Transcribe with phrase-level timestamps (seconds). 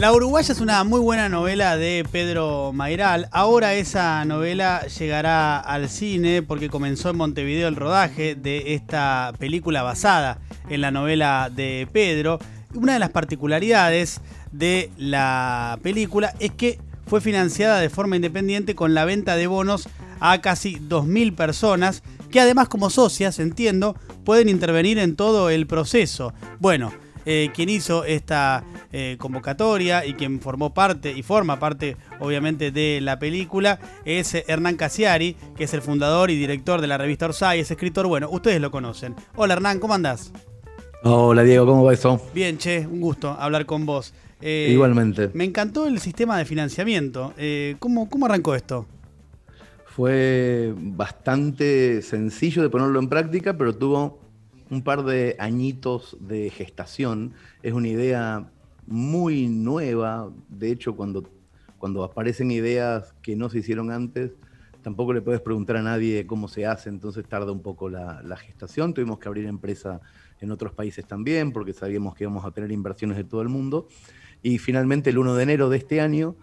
[0.00, 3.28] La Uruguaya es una muy buena novela de Pedro Mairal.
[3.32, 9.82] Ahora esa novela llegará al cine porque comenzó en Montevideo el rodaje de esta película
[9.82, 10.38] basada
[10.70, 12.38] en la novela de Pedro.
[12.72, 18.94] Una de las particularidades de la película es que fue financiada de forma independiente con
[18.94, 19.86] la venta de bonos
[20.18, 26.32] a casi 2.000 personas que además como socias, entiendo, pueden intervenir en todo el proceso.
[26.58, 26.90] Bueno,
[27.26, 33.00] eh, quien hizo esta eh, convocatoria y quien formó parte y forma parte obviamente de
[33.00, 37.60] la película es Hernán Casiari, que es el fundador y director de la revista Orsay,
[37.60, 39.14] es escritor, bueno, ustedes lo conocen.
[39.36, 40.32] Hola Hernán, ¿cómo andás?
[41.02, 42.20] Hola Diego, ¿cómo va eso?
[42.34, 44.12] Bien, che, un gusto hablar con vos.
[44.40, 45.30] Eh, Igualmente.
[45.34, 47.34] Me encantó el sistema de financiamiento.
[47.78, 48.86] ¿cómo, ¿Cómo arrancó esto?
[49.84, 54.18] Fue bastante sencillo de ponerlo en práctica, pero tuvo
[54.70, 57.34] un par de añitos de gestación.
[57.62, 58.50] Es una idea
[58.86, 60.30] muy nueva.
[60.48, 61.28] De hecho, cuando,
[61.78, 64.32] cuando aparecen ideas que no se hicieron antes,
[64.82, 68.36] tampoco le puedes preguntar a nadie cómo se hace, entonces tarda un poco la, la,
[68.36, 68.94] gestación.
[68.94, 70.00] Tuvimos que abrir empresa
[70.40, 73.88] en otros países también, porque sabíamos que íbamos a tener inversiones de todo el mundo.
[74.42, 76.36] Y finalmente, el 1 de enero de este año,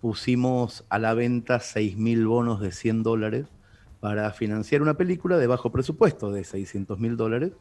[0.00, 3.46] pusimos a la venta 6.000 bonos de 100 dólares
[4.06, 7.54] para financiar una película de bajo presupuesto de 600 mil dólares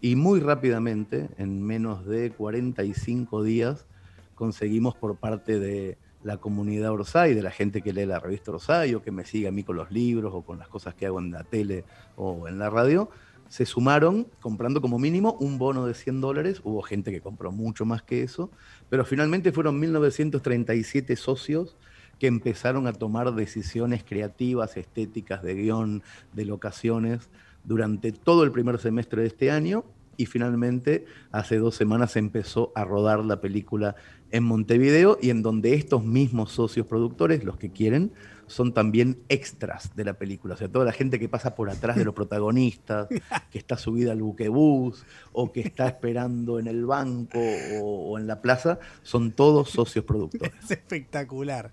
[0.00, 3.86] y muy rápidamente, en menos de 45 días,
[4.34, 8.92] conseguimos por parte de la comunidad Orsay, de la gente que lee la revista Orsay
[8.96, 11.20] o que me sigue a mí con los libros o con las cosas que hago
[11.20, 11.84] en la tele
[12.16, 13.08] o en la radio,
[13.48, 16.60] se sumaron comprando como mínimo un bono de 100 dólares.
[16.64, 18.50] Hubo gente que compró mucho más que eso,
[18.90, 21.76] pero finalmente fueron 1937 socios
[22.24, 27.28] que empezaron a tomar decisiones creativas, estéticas, de guion, de locaciones
[27.64, 29.84] durante todo el primer semestre de este año
[30.16, 33.94] y finalmente hace dos semanas empezó a rodar la película
[34.30, 38.10] en Montevideo y en donde estos mismos socios productores, los que quieren,
[38.46, 40.54] son también extras de la película.
[40.54, 43.08] O sea, toda la gente que pasa por atrás de los protagonistas,
[43.50, 47.38] que está subida al buquebús o que está esperando en el banco
[47.80, 50.52] o, o en la plaza, son todos socios productores.
[50.62, 51.72] Es espectacular.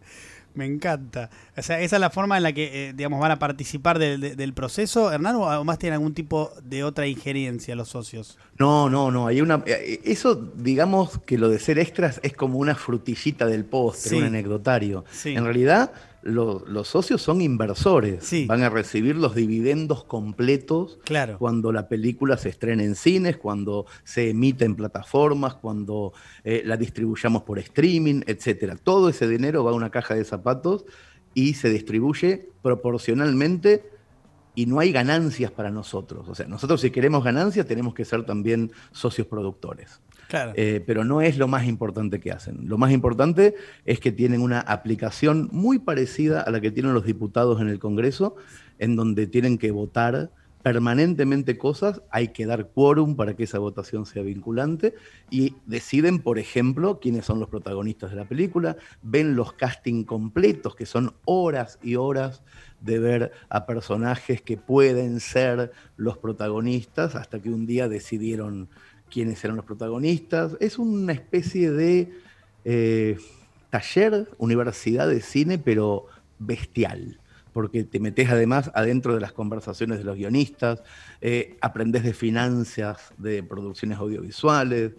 [0.53, 1.29] Me encanta.
[1.57, 4.53] O sea, esa es la forma en la que, eh, digamos, van a participar del
[4.53, 8.38] proceso, Hernán, o más tienen algún tipo de otra injerencia los socios.
[8.57, 9.28] No, no, no.
[9.28, 9.63] Hay una.
[9.66, 14.23] Eh, eso, digamos que lo de ser extras es como una frutillita del postre, un
[14.25, 15.06] anecdotario.
[15.25, 15.91] En realidad,
[16.23, 18.29] los socios son inversores.
[18.47, 20.99] Van a recibir los dividendos completos
[21.37, 26.77] cuando la película se estrene en cines, cuando se emite en plataformas, cuando eh, la
[26.77, 28.77] distribuyamos por streaming, etc.
[28.81, 30.85] Todo ese dinero va a una caja de zapatos
[31.33, 33.89] y se distribuye proporcionalmente
[34.53, 36.27] y no hay ganancias para nosotros.
[36.27, 40.01] O sea, nosotros si queremos ganancias tenemos que ser también socios productores.
[40.55, 42.67] Eh, pero no es lo más importante que hacen.
[42.67, 43.55] Lo más importante
[43.85, 47.79] es que tienen una aplicación muy parecida a la que tienen los diputados en el
[47.79, 48.35] Congreso,
[48.79, 50.31] en donde tienen que votar
[50.61, 54.93] permanentemente cosas, hay que dar quórum para que esa votación sea vinculante
[55.29, 60.75] y deciden, por ejemplo, quiénes son los protagonistas de la película, ven los casting completos,
[60.75, 62.43] que son horas y horas
[62.79, 68.69] de ver a personajes que pueden ser los protagonistas, hasta que un día decidieron
[69.11, 70.57] quiénes eran los protagonistas.
[70.59, 72.11] Es una especie de
[72.66, 73.17] eh,
[73.69, 76.07] taller, universidad de cine, pero
[76.39, 77.19] bestial,
[77.53, 80.81] porque te metes además adentro de las conversaciones de los guionistas,
[81.22, 84.94] eh, aprendes de finanzas, de producciones audiovisuales,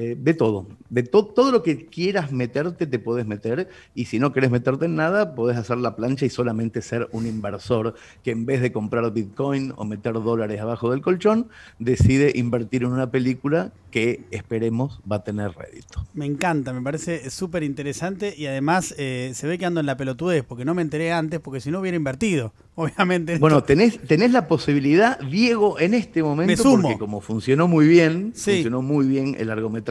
[0.00, 0.68] eh, de todo.
[0.90, 3.68] De todo lo que quieras meterte, te puedes meter.
[3.96, 7.26] Y si no quieres meterte en nada, puedes hacer la plancha y solamente ser un
[7.26, 11.48] inversor que en vez de comprar Bitcoin o meter dólares abajo del colchón,
[11.80, 16.06] decide invertir en una película que esperemos va a tener rédito.
[16.14, 19.96] Me encanta, me parece súper interesante y además eh, se ve que ando en la
[19.96, 23.38] pelotudez porque no me enteré antes porque si no hubiera invertido, obviamente.
[23.38, 28.82] Bueno, tenés, tenés la posibilidad, Diego, en este momento, porque como funcionó muy bien, funcionó
[28.82, 29.87] muy bien el largometraje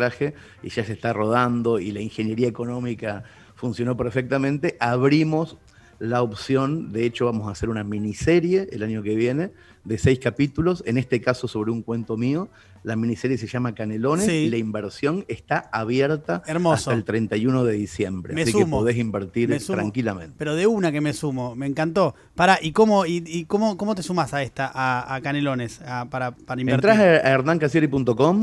[0.63, 3.23] y ya se está rodando y la ingeniería económica
[3.55, 5.57] funcionó perfectamente, abrimos
[5.99, 9.51] la opción, de hecho vamos a hacer una miniserie el año que viene
[9.83, 12.49] de seis capítulos, en este caso sobre un cuento mío.
[12.83, 18.41] La miniserie se llama Canelones y la inversión está abierta hasta el 31 de diciembre.
[18.41, 20.35] así que podés invertir tranquilamente.
[20.37, 22.15] Pero de una que me sumo, me encantó.
[22.35, 26.89] Para, ¿y cómo, y, cómo, cómo te sumas a esta, a, Canelones, para, para invertir?
[26.89, 27.31] Entrás a.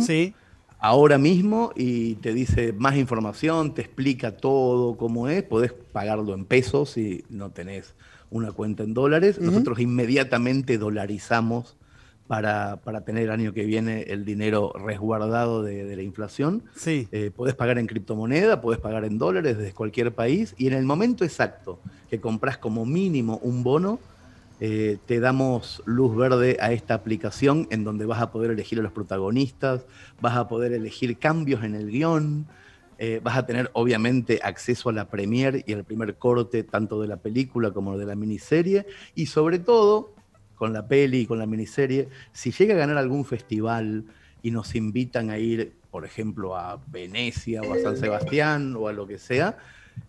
[0.02, 0.34] Sí
[0.84, 6.44] ahora mismo y te dice más información, te explica todo cómo es, podés pagarlo en
[6.44, 7.94] pesos si no tenés
[8.30, 9.40] una cuenta en dólares.
[9.40, 11.74] Nosotros inmediatamente dolarizamos
[12.26, 12.76] para,
[13.06, 16.64] tener el año que viene el dinero resguardado de, la inflación.
[16.76, 17.08] Sí.
[17.12, 20.84] Eh, podés pagar en criptomoneda, podés pagar en dólares desde cualquier país y en el
[20.84, 24.00] momento exacto que compras como mínimo un bono,
[24.60, 28.82] eh, te damos luz verde a esta aplicación en donde vas a poder elegir a
[28.82, 29.86] los protagonistas,
[30.20, 32.46] vas a poder elegir cambios en el guion,
[32.98, 37.08] eh, vas a tener obviamente acceso a la premier y al primer corte tanto de
[37.08, 38.86] la película como de la miniserie.
[39.14, 40.14] Y sobre todo
[40.54, 44.04] con la peli y con la miniserie, si llega a ganar algún festival
[44.42, 48.92] y nos invitan a ir, por ejemplo, a Venecia o a San Sebastián o a
[48.92, 49.58] lo que sea,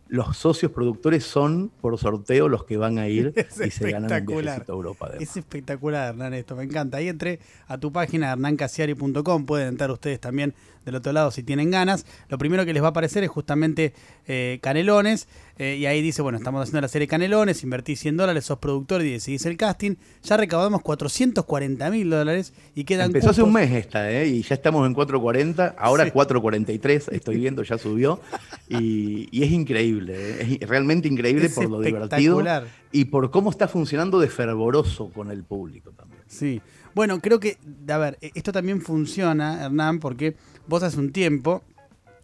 [0.08, 3.34] los socios productores son por sorteo los que van a ir
[3.66, 5.12] y se ganan un viajecito a Europa.
[5.20, 6.98] Es espectacular, Hernán, esto me encanta.
[6.98, 10.54] Ahí entre a tu página hernancasiari.com, pueden entrar ustedes también
[10.86, 12.06] del otro lado si tienen ganas.
[12.30, 13.94] Lo primero que les va a aparecer es justamente
[14.28, 15.28] eh, Canelones.
[15.58, 19.02] Eh, y ahí dice, bueno, estamos haciendo la serie Canelones, invertí 100 dólares, sos productor
[19.02, 19.96] y decidís el casting.
[20.22, 24.28] Ya recaudamos 440 mil dólares y quedan Empezó hace un mes esta, ¿eh?
[24.28, 28.20] Y ya estamos en 440, ahora 443, estoy viendo, ya subió.
[28.68, 30.58] Y, es increíble, ¿eh?
[30.62, 32.44] es realmente increíble por lo divertido
[32.92, 36.22] y por cómo está funcionando de fervoroso con el público también.
[36.28, 36.62] Sí,
[36.94, 37.58] bueno, creo que,
[37.90, 40.36] a ver, e-, esto también funciona, Hernán, porque
[40.68, 41.64] vos hace un tiempo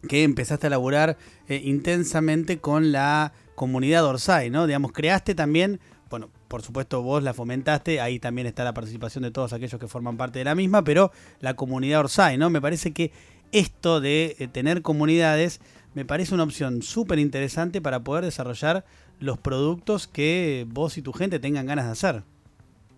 [0.07, 4.65] que empezaste a laburar eh, intensamente con la comunidad Orsay, ¿no?
[4.65, 5.79] Digamos, creaste también,
[6.09, 9.88] bueno, por supuesto vos la fomentaste, ahí también está la participación de todos aquellos que
[9.88, 12.50] forman parte de la misma, pero la comunidad Orsay, ¿no?
[12.50, 13.12] Me parece que
[13.51, 15.62] esto de eh, tener comunidades
[15.93, 18.85] me parece una opción súper interesante para poder desarrollar
[19.19, 22.23] los productos que vos y tu gente tengan ganas de hacer.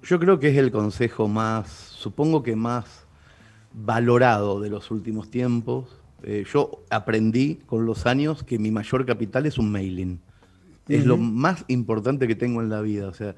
[0.03, 3.05] Yo creo que es el consejo más, supongo que más
[3.73, 5.89] valorado de los últimos tiempos.
[6.23, 10.19] Eh, yo aprendí con los años que mi mayor capital es un mailing.
[10.87, 13.07] Es lo más importante que tengo en la vida.
[13.07, 13.35] O sea,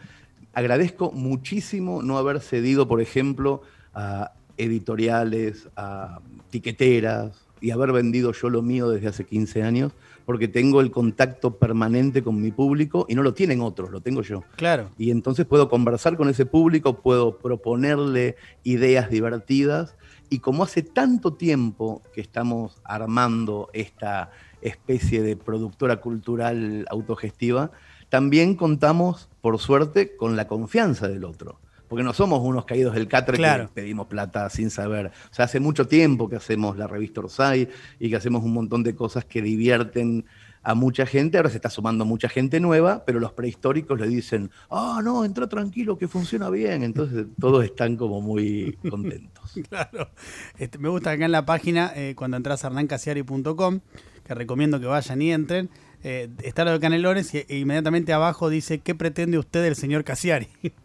[0.53, 3.61] agradezco muchísimo no haber cedido, por ejemplo,
[3.93, 9.91] a editoriales, a tiqueteras y haber vendido yo lo mío desde hace 15 años,
[10.23, 14.21] porque tengo el contacto permanente con mi público y no lo tienen otros, lo tengo
[14.21, 14.44] yo.
[14.56, 14.91] Claro.
[15.00, 19.95] Y entonces puedo conversar con ese público, puedo proponerle ideas divertidas
[20.29, 24.29] y como hace tanto tiempo que estamos armando esta
[24.62, 27.71] especie de productora cultural autogestiva,
[28.09, 31.57] también contamos, por suerte, con la confianza del otro.
[31.87, 35.11] Porque no somos unos caídos del catre que pedimos plata sin saber.
[35.31, 38.83] O sea, hace mucho tiempo que hacemos la revista Orsay y que hacemos un montón
[38.83, 40.25] de cosas que divierten
[40.65, 44.49] a mucha gente, ahora se está sumando mucha gente nueva, pero los prehistóricos le dicen,
[44.71, 46.81] ah, no, entra tranquilo, que funciona bien.
[46.81, 49.53] Entonces todos están como muy contentos.
[49.69, 50.09] claro.
[50.57, 53.79] Este, me gusta acá en la página, eh, cuando entras a hernancasiari.com,
[54.23, 55.69] que recomiendo que vayan y entren,
[56.03, 60.03] eh, está lo de Canelones y e inmediatamente abajo dice, ¿qué pretende usted del señor
[60.03, 60.47] Casiari?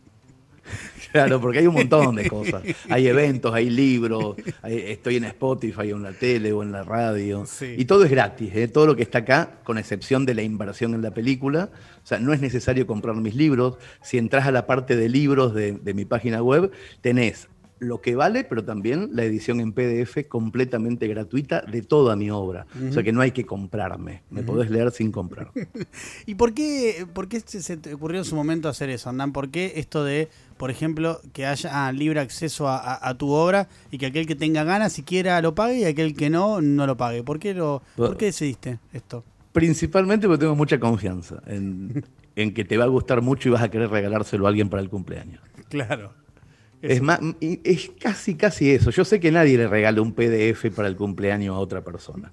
[1.13, 2.63] Claro, porque hay un montón de cosas.
[2.89, 7.45] Hay eventos, hay libros, estoy en Spotify o en la tele o en la radio.
[7.77, 8.69] Y todo es gratis, ¿eh?
[8.69, 11.71] todo lo que está acá, con excepción de la inversión en la película.
[12.05, 13.77] O sea, no es necesario comprar mis libros.
[14.03, 16.71] Si entras a la parte de libros de, de mi página web,
[17.01, 17.49] tenés
[17.81, 22.67] lo que vale, pero también la edición en PDF completamente gratuita de toda mi obra.
[22.89, 25.51] O sea que no hay que comprarme, me podés leer sin comprar.
[26.27, 29.33] ¿Y por qué, por qué se te ocurrió en su momento hacer eso, Andan?
[29.33, 30.29] ¿Por qué esto de,
[30.59, 34.63] por ejemplo, que haya ah, libre acceso a, tu obra y que aquel que tenga
[34.63, 37.23] ganas siquiera lo pague y aquel que no, no lo pague?
[37.23, 39.25] ¿Por qué, lo, ¿por qué decidiste esto?
[39.53, 42.05] Principalmente porque tengo mucha confianza en,
[42.37, 44.83] en que te va a gustar mucho y vas a querer regalárselo a alguien para
[44.83, 45.41] el cumpleaños.
[45.71, 46.20] Claro.
[46.83, 48.91] Es, más, es casi, casi eso.
[48.91, 52.33] Yo sé que nadie le regala un PDF para el cumpleaños a otra persona.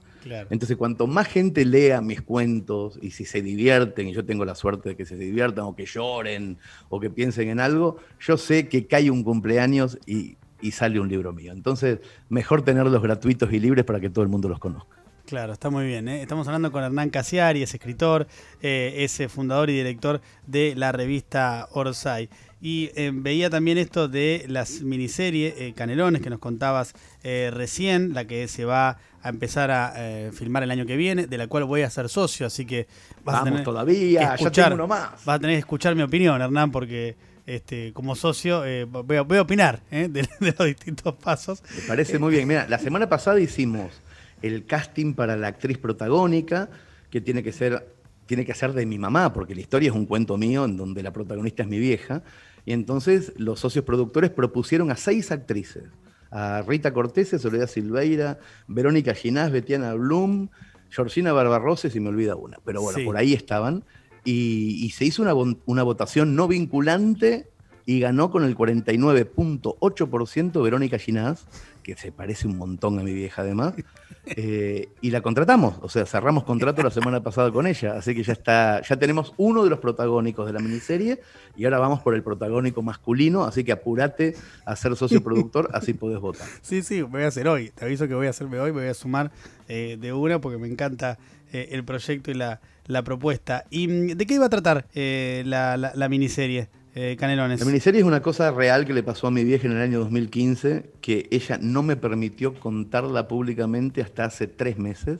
[0.50, 4.56] Entonces, cuanto más gente lea mis cuentos y si se divierten, y yo tengo la
[4.56, 6.58] suerte de que se diviertan o que lloren
[6.90, 10.38] o que piensen en algo, yo sé que cae un cumpleaños y,
[10.72, 11.54] sale un libro mío.
[11.54, 12.00] Entonces,
[12.30, 14.97] mejor tenerlos gratuitos y libres para que todo el mundo los conozca.
[15.28, 16.08] Claro, está muy bien.
[16.08, 16.22] ¿eh?
[16.22, 18.28] Estamos hablando con Hernán Casiari, es escritor,
[18.62, 22.30] eh, es fundador y director de la revista Orsay.
[22.60, 26.94] Y eh, veía también esto de las miniseries eh, Canelones que nos contabas
[27.24, 31.38] eh, recién, la que se va a empezar a filmar el año que viene, de
[31.38, 32.88] la cual voy a ser socio, así que
[33.26, 35.26] vas a tener todavía, escuchar, ya tengo uno más.
[35.26, 39.82] Vas a tener que escuchar mi opinión, Hernán, porque este, como socio voy a, opinar
[39.92, 41.62] de, los distintos pasos.
[41.76, 42.48] Me parece muy bien.
[42.48, 43.92] Mira, la semana pasada hicimos
[44.42, 46.70] el casting para la actriz protagónica,
[47.10, 50.06] que tiene que ser tiene que ser de mi mamá, porque la historia es un
[50.06, 52.22] cuento mío en donde la protagonista es mi vieja.
[52.66, 55.86] Y entonces los socios productores propusieron a seis actrices,
[56.30, 60.50] a Rita Cortés, Soledad Silveira, Verónica Ginás, Betiana Blum,
[60.90, 62.58] Georgina Barbarrosa, si me olvida una.
[62.64, 63.84] Pero bueno, por ahí estaban.
[64.26, 65.34] Y, se hizo una,
[65.66, 67.48] una, votación no vinculante
[67.86, 71.48] y ganó con el 49.8% Verónica Ginás,
[71.88, 73.74] que se parece un montón a mi vieja además,
[74.26, 78.24] eh, y la contratamos, o sea, cerramos contrato la semana pasada con ella, así que
[78.24, 81.22] ya está, ya tenemos uno de los protagónicos de la miniserie
[81.56, 85.94] y ahora vamos por el protagónico masculino, así que apúrate a ser socio productor, así
[85.94, 86.46] podés votar.
[86.62, 88.90] Sí, sí, voy a hacer hoy, te aviso que voy a hacerme hoy, me voy
[88.90, 89.32] a sumar
[89.70, 91.18] eh, de una porque me encanta
[91.54, 92.60] eh, el proyecto y la,
[93.06, 93.64] propuesta.
[93.70, 96.68] ¿Y mm, de qué iba a tratar la miniserie?
[97.00, 97.60] Eh, Canelones.
[97.60, 100.00] La miniserie es una cosa real que le pasó a mi vieja en el año
[100.00, 105.20] 2015, que ella no me permitió contarla públicamente hasta hace tres meses.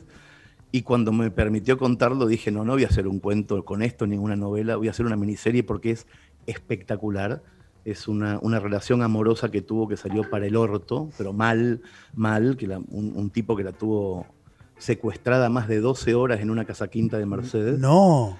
[0.72, 4.08] Y cuando me permitió contarlo, dije, no, no voy a hacer un cuento con esto,
[4.08, 6.08] ninguna novela, voy a hacer una miniserie porque es
[6.46, 7.44] espectacular.
[7.84, 11.80] Es una, relación amorosa que tuvo que salió para el orto, pero mal,
[12.12, 14.26] mal, que un, un tipo que la tuvo
[14.78, 17.78] secuestrada más de 12 horas en una casa quinta de Mercedes.
[17.78, 18.36] No.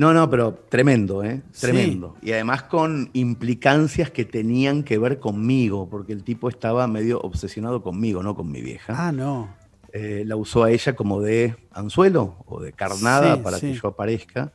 [0.00, 1.42] No, no, pero tremendo, ¿eh?
[1.60, 2.16] Tremendo.
[2.22, 7.82] Y además con implicancias que tenían que ver conmigo, porque el tipo estaba medio obsesionado
[7.82, 8.94] conmigo, no con mi vieja.
[8.96, 9.50] Ah, no.
[9.92, 14.54] Eh, la usó a ella como de anzuelo o de carnada para que yo aparezca.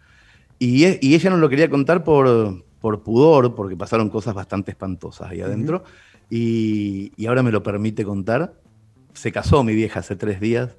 [0.57, 4.71] Y, e, y, ella no lo quería contar por, por pudor, porque pasaron cosas bastante
[4.71, 5.83] espantosas ahí adentro.
[6.27, 8.55] y, y ahora me lo permite contar.
[9.13, 10.75] Se casó mi vieja hace tres días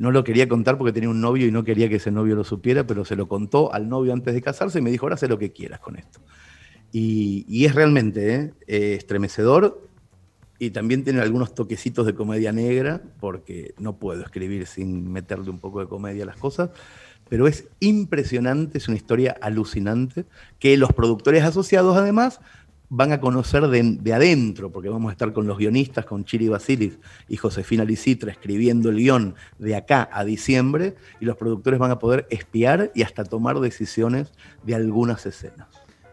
[0.00, 2.42] no lo quería contar porque tenía un novio y no quería que ese novio lo
[2.42, 5.28] supiera, pero se lo contó al novio antes de casarse y me dijo, ahora sé
[5.28, 6.20] lo que quieras con esto.
[6.90, 8.54] Y, es realmente ¿eh?
[8.66, 9.86] Eh, estremecedor
[10.58, 15.58] y también tiene algunos toquecitos de comedia negra, porque no puedo escribir sin meterle un
[15.58, 16.70] poco de comedia a las cosas,
[17.28, 20.24] pero es impresionante, es una historia alucinante,
[20.58, 22.40] que los productores asociados además
[22.90, 26.98] van a conocer de, adentro, porque vamos a estar con los guionistas, con Chiri Basilis
[27.28, 32.00] y Josefina Licitra escribiendo el guion de acá a diciembre, y los productores van a
[32.00, 34.32] poder espiar y hasta tomar decisiones
[34.64, 35.68] de algunas escenas.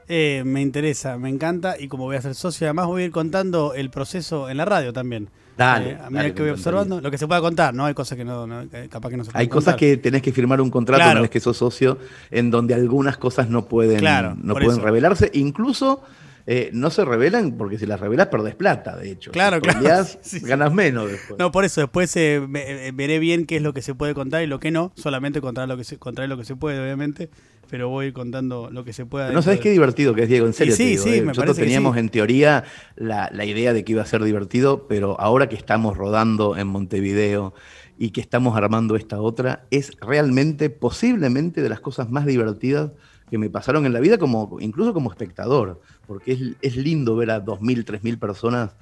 [0.07, 3.11] Eh, me interesa, me encanta, y como voy a ser socio, además voy a ir
[3.11, 5.29] contando el proceso en la radio también.
[5.57, 5.89] Dale.
[5.89, 7.85] Eh, a medida que voy observando, lo que se pueda contar, ¿no?
[7.85, 8.47] Hay cosas que no,
[8.89, 11.39] capaz que no se Hay cosas que tenés que firmar un contrato una vez que
[11.39, 11.97] sos socio,
[12.29, 14.03] en donde algunas cosas no pueden,
[14.43, 16.03] no pueden revelarse, incluso
[16.49, 19.31] eh, no se revelan porque si las revelas perdés plata, de hecho.
[19.31, 19.81] Claro, claro.
[20.43, 21.37] ganas menos después.
[21.37, 24.41] No, por eso después eh, eh, veré bien qué es lo que se puede contar
[24.43, 24.93] y lo que no.
[24.95, 27.29] Solamente contar lo que se, contar lo que se puede, obviamente.
[27.69, 29.29] Pero voy contando lo que se pueda.
[29.33, 30.73] No sabes qué divertido que es, Diego, en serio.
[30.73, 32.63] sí, sí, Nosotros teníamos en teoría
[32.95, 36.67] la, la idea de que iba a ser divertido, pero ahora que estamos rodando en
[36.67, 37.53] Montevideo
[37.97, 42.91] y que estamos armando esta otra, es realmente, posiblemente, de las cosas más divertidas
[43.29, 47.43] que me pasaron en la vida, como, incluso como espectador, porque es, lindo ver a
[47.43, 48.75] 2.000, 3.000 personas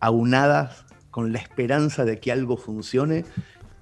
[0.00, 3.24] aunadas con la esperanza de que algo funcione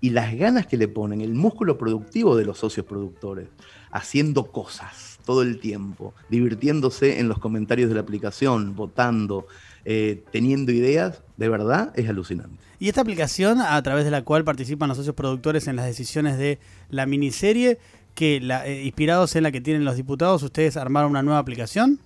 [0.00, 3.48] y las ganas que le ponen, el músculo productivo de los socios productores,
[3.90, 9.46] haciendo cosas todo el tiempo, divirtiéndose en los comentarios de la aplicación, votando,
[9.84, 12.56] eh, teniendo ideas, de verdad es alucinante.
[12.78, 16.38] Y esta aplicación a través de la cual participan los socios productores en las decisiones
[16.38, 17.78] de la miniserie,
[18.14, 21.98] que la, eh, inspirados en la que tienen los diputados, ustedes armaron una nueva aplicación.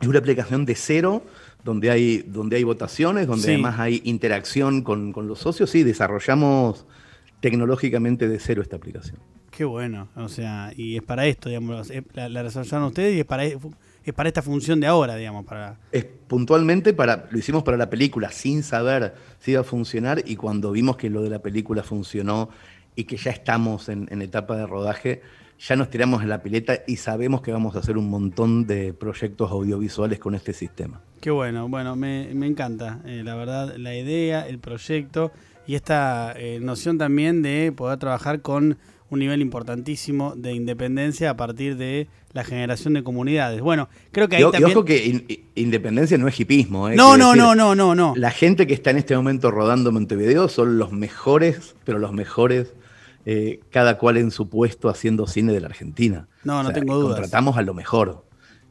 [0.00, 1.22] Es una aplicación de cero,
[1.64, 5.70] donde hay, donde hay votaciones, donde además hay interacción con, los socios.
[5.70, 6.86] Sí, desarrollamos
[7.40, 9.18] tecnológicamente de cero esta aplicación.
[9.50, 13.26] Qué bueno, o sea, y es para esto, digamos, la, la desarrollaron ustedes y es
[13.26, 15.78] para, es para esta función de ahora, digamos, para...
[15.92, 20.36] Es puntualmente para, lo hicimos para la película, sin saber si iba a funcionar, y
[20.36, 22.48] cuando vimos que lo de la película funcionó
[22.96, 25.22] y que ya estamos en, etapa de rodaje,
[25.58, 28.92] ya nos tiramos en la pileta y sabemos que vamos a hacer un montón de
[28.92, 31.00] proyectos audiovisuales con este sistema.
[31.20, 35.30] Qué bueno, bueno, me, encanta, eh, la verdad, la idea, el proyecto
[35.66, 38.78] y esta eh, noción también de poder trabajar con
[39.12, 43.60] un nivel importantísimo de independencia a partir de la generación de comunidades.
[43.60, 44.70] Bueno, creo que ahí también...
[44.70, 46.88] Y ojo que independencia no es hipismo.
[46.88, 46.96] ¿eh?
[46.96, 48.14] No, no, no, no, no, no.
[48.16, 52.72] La gente que está en este momento rodando Montevideo son los mejores, pero los mejores
[53.24, 56.28] eh, cada cual en su puesto haciendo cine de la Argentina.
[56.44, 57.20] No, no tengo dudas.
[57.20, 58.24] Contratamos a lo mejor.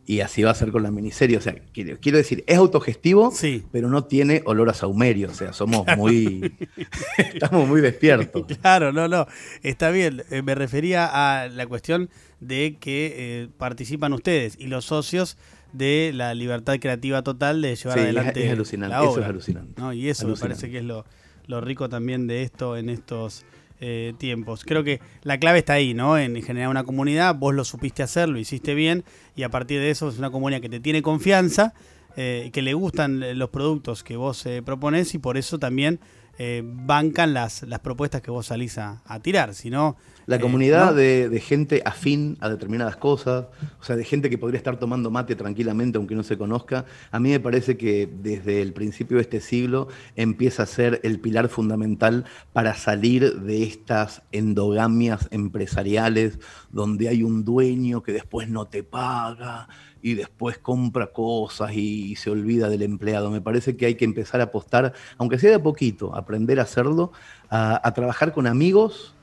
[0.05, 1.37] Y así va a ser con la miniserie.
[1.37, 3.63] O sea, quiero, decir, es autogestivo, sí.
[3.71, 5.29] pero no tiene olor a saumerio.
[5.29, 6.53] O sea, somos muy.
[7.17, 8.45] estamos muy despiertos.
[8.59, 9.27] Claro, no, no.
[9.61, 10.23] Está bien.
[10.31, 15.37] Eh, me refería a la cuestión de que eh, participan ustedes y los socios
[15.71, 18.45] de la libertad creativa total de llevar adelante.
[18.45, 18.97] Es, alucinante.
[18.97, 19.95] Eso es alucinante.
[19.95, 21.05] Y eso me parece que es lo,
[21.45, 23.45] lo rico también de esto en estos
[23.83, 24.63] eh, tiempos.
[24.63, 26.17] Creo que la clave está ahí, ¿no?
[26.17, 29.03] En generar una comunidad, vos lo supiste hacer, lo hiciste bien
[29.35, 31.73] y a partir de eso es una comunidad que te tiene confianza,
[32.15, 35.99] eh, que le gustan los productos que vos eh, propones y por eso también
[36.37, 39.97] eh, bancan las, las propuestas que vos salís a, tirar, sino...
[40.27, 43.47] La comunidad de, gente afín a determinadas cosas,
[43.79, 47.19] o sea, de gente que podría estar tomando mate tranquilamente aunque no se conozca, a
[47.19, 51.49] mí me parece que desde el principio de este siglo empieza a ser el pilar
[51.49, 56.39] fundamental para salir de estas endogamias empresariales
[56.71, 59.67] donde hay un dueño que después no te paga,
[60.01, 63.31] y después compra cosas y, se olvida del empleado.
[63.31, 67.11] Me parece que hay que empezar a apostar, aunque sea de poquito, aprender a hacerlo,
[67.49, 69.15] a, trabajar con amigos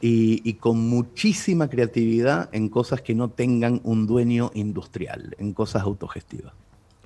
[0.00, 6.52] y, con muchísima creatividad en cosas que no tengan un dueño industrial, en cosas autogestivas.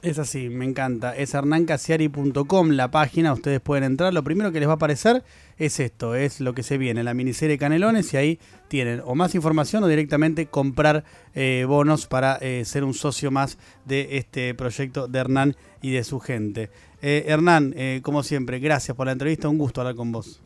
[0.02, 1.14] Es así, me encanta.
[1.14, 4.14] Es hernancasiari.com la página, ustedes pueden entrar.
[4.14, 5.23] Lo primero que les va a aparecer
[5.59, 8.38] es esto, es lo que se viene, la miniserie Canelones y ahí
[8.69, 11.04] tienen o más información o directamente comprar
[11.35, 16.02] eh, bonos para eh, ser un socio más de este proyecto de Hernán y de
[16.02, 16.71] su gente.
[17.02, 20.40] Eh, Hernán, como siempre, gracias por la entrevista, un gusto hablar con vos.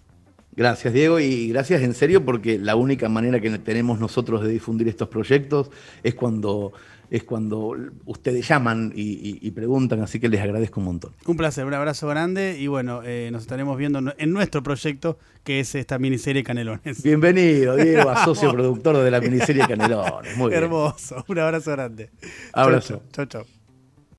[0.57, 4.89] Gracias Diego y gracias en serio porque la única manera que tenemos nosotros de difundir
[4.89, 5.71] estos proyectos
[6.03, 6.73] es cuando
[7.11, 11.13] es cuando ustedes llaman y, preguntan, así que les agradezco un montón.
[11.27, 15.61] Un placer, un abrazo grande y bueno, eh, nos estaremos viendo en nuestro proyecto que
[15.61, 17.03] es esta miniserie Canelones.
[17.03, 20.37] Bienvenido, Diego, a socio productor de la miniserie Canelones.
[20.37, 22.11] Muy Hermoso, un abrazo grande.
[22.53, 23.03] Abrazo.
[23.13, 23.45] Chau, chau.